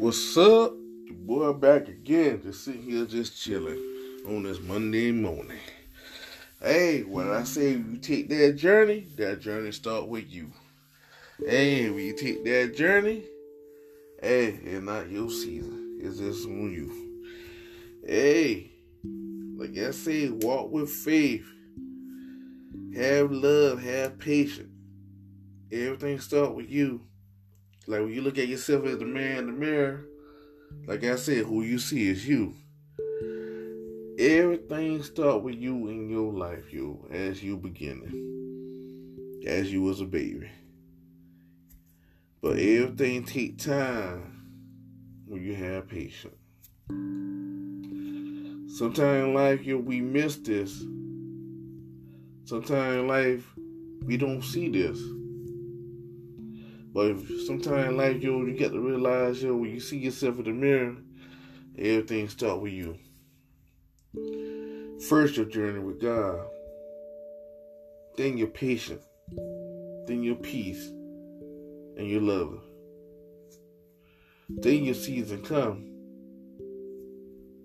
[0.00, 0.72] What's up?
[1.10, 3.78] Boy back again, just sitting here just chilling
[4.26, 5.58] on this Monday morning.
[6.58, 10.52] Hey, when I say you take that journey, that journey start with you.
[11.46, 13.24] Hey, when you take that journey,
[14.22, 15.98] hey, it's not your season.
[16.00, 17.26] It's just on you.
[18.02, 18.70] Hey,
[19.58, 21.46] like I say, walk with faith.
[22.96, 24.72] Have love, have patience.
[25.70, 27.02] Everything start with you.
[27.86, 30.04] Like when you look at yourself as the man in the mirror,
[30.86, 32.54] like I said, who you see is you.
[34.18, 40.04] Everything start with you in your life, you as you beginning, as you was a
[40.04, 40.50] baby.
[42.42, 46.34] But everything take time when you have patience.
[48.76, 50.84] Sometimes in life, you we miss this.
[52.44, 53.44] Sometimes in life,
[54.04, 54.98] we don't see this.
[56.92, 60.44] But sometimes in life, yo, you get to realize, yo, when you see yourself in
[60.44, 60.96] the mirror,
[61.78, 62.96] everything start with you.
[65.08, 66.46] First, your journey with God.
[68.16, 69.04] Then your patience.
[70.06, 70.88] Then your peace
[71.96, 72.60] and your love.
[74.48, 75.86] Then your season come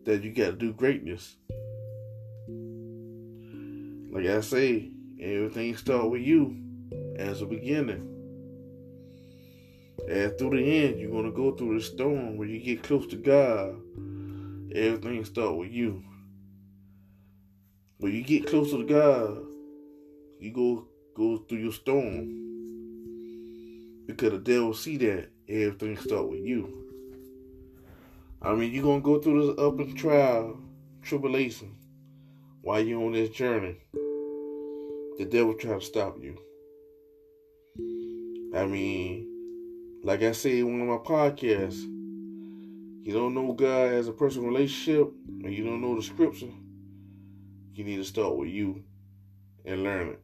[0.05, 1.35] that you got to do greatness.
[4.11, 6.55] Like I say, everything start with you
[7.17, 8.14] as a beginning.
[10.09, 13.15] And through the end, you're gonna go through the storm where you get close to
[13.15, 13.81] God.
[14.75, 16.03] Everything start with you.
[17.97, 19.45] When you get closer to God,
[20.39, 22.43] you go go through your storm.
[24.05, 26.83] Because the devil see that everything start with you.
[28.41, 30.59] I mean, you're gonna go through this up and trial,
[31.01, 31.75] tribulation,
[32.61, 33.77] while you're on this journey.
[35.17, 36.37] The devil try to stop you.
[38.53, 39.34] I mean,
[40.05, 44.47] like I say in one of my podcasts, you don't know God as a personal
[44.49, 45.11] relationship,
[45.43, 46.51] and you don't know the scripture,
[47.73, 48.83] you need to start with you
[49.65, 50.21] and learn it.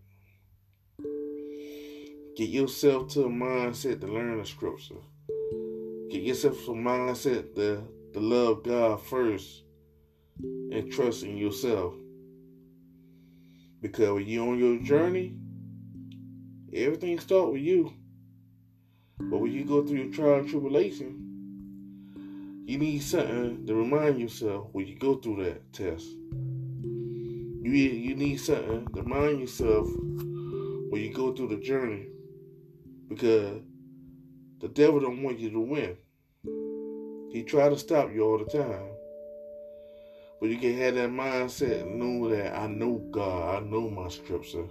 [2.38, 5.02] Get yourself to a mindset to learn the scripture.
[6.12, 7.84] Get yourself to a mindset to,
[8.14, 9.64] to love God first
[10.44, 11.96] and trust in yourself.
[13.82, 15.34] Because when you're on your journey,
[16.72, 17.96] everything starts with you.
[19.30, 21.22] But when you go through your trial and tribulation,
[22.66, 26.06] you need something to remind yourself when you go through that test.
[27.64, 32.08] You you need something to remind yourself when you go through the journey,
[33.08, 33.62] because
[34.60, 35.98] the devil don't want you to win.
[37.32, 38.90] He try to stop you all the time.
[40.40, 44.10] But you can have that mindset and know that I know God, I know my
[44.10, 44.66] scripture,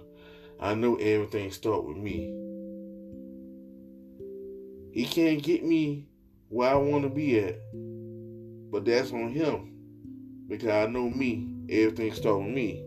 [0.59, 2.40] I know everything start with me.
[4.91, 6.07] He can't get me
[6.49, 7.59] where I want to be at,
[8.71, 9.71] but that's on him
[10.47, 11.47] because I know me.
[11.69, 12.83] Everything starts with me.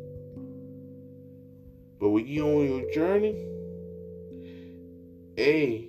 [1.98, 3.34] But when you on your journey,
[5.38, 5.88] a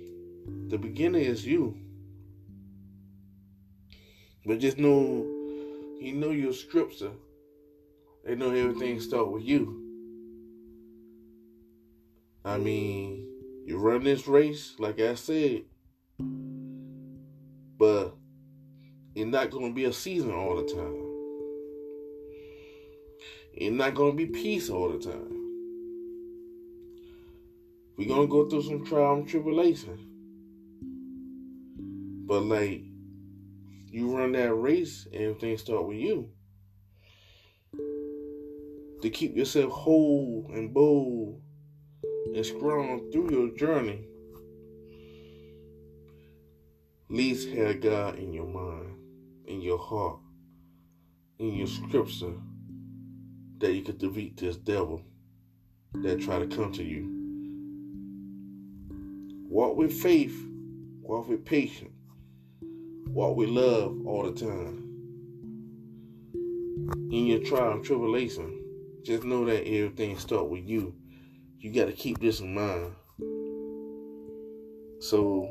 [0.68, 1.76] the beginning is you.
[4.46, 5.26] But just know,
[6.00, 7.12] you know your scripture.
[8.24, 9.82] They know everything start with you.
[12.44, 13.26] I mean,
[13.66, 15.64] you run this race, like I said,
[16.18, 18.14] but
[19.14, 21.02] it's not going to be a season all the time.
[23.54, 25.32] It's not going to be peace all the time.
[27.96, 29.98] We're going to go through some trial and tribulation.
[32.26, 32.82] But like,
[33.86, 36.30] you run that race, everything start with you.
[39.02, 41.40] To keep yourself whole and bold
[42.34, 44.06] and strong through your journey
[47.08, 48.96] least have God in your mind,
[49.46, 50.18] in your heart,
[51.38, 52.34] in your scripture,
[53.58, 55.02] that you could defeat this devil
[55.94, 57.12] that try to come to you.
[59.48, 60.36] Walk with faith,
[61.00, 61.92] walk with patience,
[63.08, 64.82] walk with love all the time.
[67.10, 68.62] In your trial and tribulation,
[69.04, 70.94] just know that everything start with you.
[71.58, 72.94] You got to keep this in mind.
[75.00, 75.48] So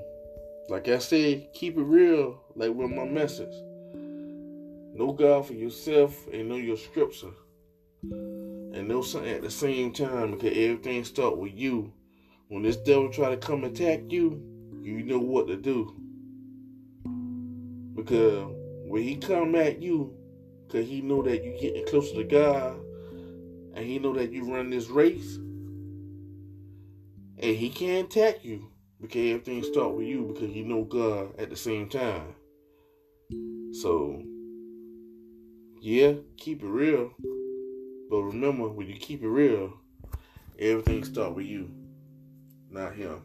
[0.67, 3.53] like I said, keep it real, like with my message.
[4.94, 7.33] Know God for yourself and know your scripture.
[8.01, 11.94] And know something at the same time because everything start with you.
[12.47, 14.41] When this devil try to come attack you,
[14.81, 15.95] you know what to do.
[17.95, 18.51] Because
[18.88, 20.15] when he come at you,
[20.65, 22.79] because he know that you getting closer to God,
[23.75, 25.35] and he know that you run this race,
[27.38, 28.69] and he can't attack you
[29.06, 32.36] because everything start with you because you know God at the same time.
[33.74, 34.22] So,
[35.81, 37.12] yeah, keep it real.
[38.10, 39.74] But remember, when you keep it real,
[40.60, 41.69] everything start with you,
[42.69, 43.22] not him.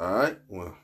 [0.00, 0.38] All right?
[0.48, 0.76] Well.